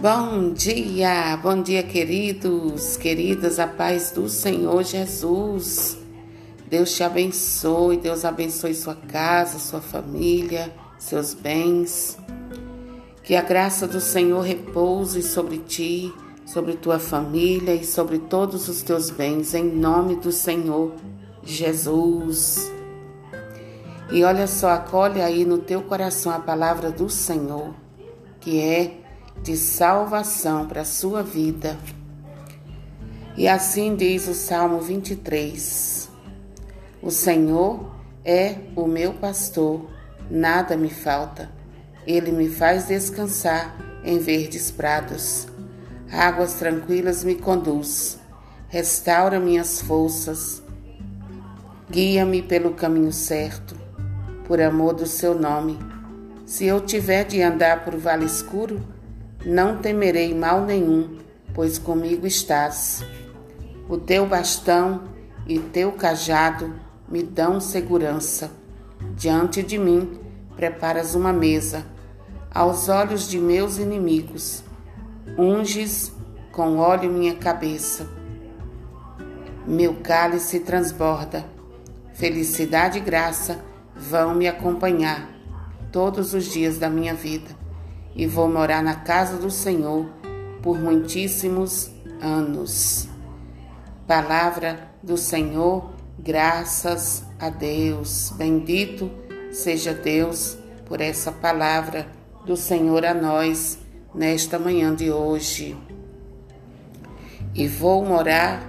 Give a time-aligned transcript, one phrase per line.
[0.00, 5.98] Bom dia, bom dia, queridos, queridas, a paz do Senhor Jesus.
[6.70, 12.16] Deus te abençoe, Deus abençoe sua casa, sua família, seus bens.
[13.24, 16.14] Que a graça do Senhor repouse sobre ti,
[16.46, 20.92] sobre tua família e sobre todos os teus bens, em nome do Senhor
[21.42, 22.70] Jesus.
[24.12, 27.74] E olha só, acolhe aí no teu coração a palavra do Senhor,
[28.38, 29.07] que é
[29.42, 31.76] de salvação para a sua vida.
[33.36, 36.08] E assim diz o Salmo 23:
[37.00, 37.90] O Senhor
[38.24, 39.88] é o meu pastor,
[40.30, 41.50] nada me falta.
[42.06, 45.46] Ele me faz descansar em verdes prados.
[46.10, 48.18] Águas tranquilas me conduz.
[48.68, 50.62] Restaura minhas forças.
[51.90, 53.74] Guia-me pelo caminho certo,
[54.46, 55.78] por amor do seu nome.
[56.44, 58.82] Se eu tiver de andar por vale escuro,
[59.44, 61.16] não temerei mal nenhum,
[61.54, 63.04] pois comigo estás.
[63.88, 65.04] O teu bastão
[65.46, 66.74] e teu cajado
[67.08, 68.50] me dão segurança.
[69.14, 70.18] Diante de mim
[70.56, 71.86] preparas uma mesa,
[72.52, 74.64] aos olhos de meus inimigos.
[75.38, 76.12] Unges
[76.50, 78.08] com óleo minha cabeça.
[79.64, 81.44] Meu cálice transborda.
[82.12, 83.60] Felicidade e graça
[83.94, 85.30] vão me acompanhar
[85.92, 87.67] todos os dias da minha vida
[88.18, 90.04] e vou morar na casa do Senhor
[90.60, 91.88] por muitíssimos
[92.20, 93.08] anos.
[94.08, 98.32] Palavra do Senhor, graças a Deus.
[98.36, 99.08] Bendito
[99.52, 102.08] seja Deus por essa palavra
[102.44, 103.78] do Senhor a nós
[104.12, 105.76] nesta manhã de hoje.
[107.54, 108.68] E vou morar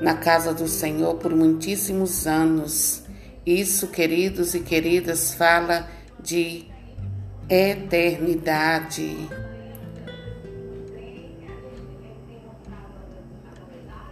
[0.00, 3.02] na casa do Senhor por muitíssimos anos.
[3.44, 5.86] Isso, queridos e queridas, fala
[6.18, 6.74] de
[7.48, 9.28] eternidade.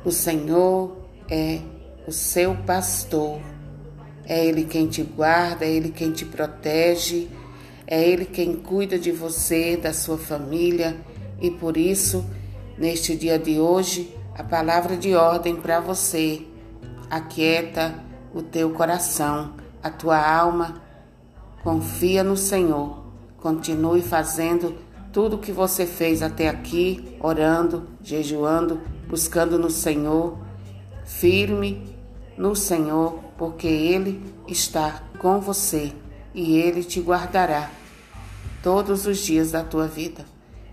[0.04, 0.96] O Senhor
[1.28, 1.60] é
[2.06, 3.40] o seu pastor.
[4.26, 7.28] É Ele quem te guarda, é Ele quem te protege,
[7.86, 10.96] é Ele quem cuida de você, da sua família.
[11.40, 12.24] E por isso,
[12.78, 16.42] neste dia de hoje, a palavra de ordem para você.
[17.10, 17.94] Aquieta
[18.32, 20.82] o teu coração, a tua alma.
[21.62, 23.03] Confia no Senhor
[23.44, 24.74] Continue fazendo
[25.12, 30.38] tudo o que você fez até aqui, orando, jejuando, buscando no Senhor,
[31.04, 31.94] firme
[32.38, 35.92] no Senhor, porque Ele está com você
[36.32, 37.70] e Ele te guardará
[38.62, 40.24] todos os dias da tua vida.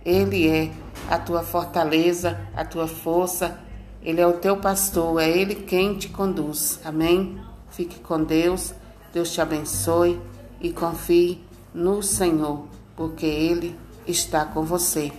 [0.06, 0.72] Ele é
[1.10, 3.60] a tua fortaleza, a tua força,
[4.02, 6.80] Ele é o teu pastor, é Ele quem te conduz.
[6.86, 7.38] Amém?
[7.70, 8.74] Fique com Deus,
[9.14, 10.18] Deus te abençoe
[10.62, 12.66] e confie no Senhor,
[12.96, 13.76] porque Ele
[14.08, 15.12] está com você.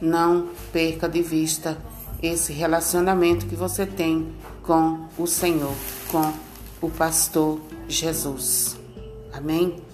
[0.00, 1.76] Não perca de vista
[2.22, 5.74] esse relacionamento que você tem com o Senhor,
[6.10, 6.32] com
[6.80, 8.76] o pastor Jesus.
[9.32, 9.87] Amém?